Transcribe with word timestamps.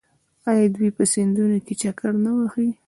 آیا 0.49 0.65
دوی 0.75 0.89
په 0.97 1.03
سیندونو 1.13 1.57
کې 1.65 1.73
چکر 1.81 2.11
نه 2.25 2.31
وهي؟ 2.37 2.69